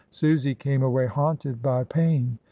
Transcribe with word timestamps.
Susy 0.09 0.55
came 0.55 0.81
away 0.81 1.05
haunted 1.05 1.61
by 1.61 1.83
pain. 1.83 2.39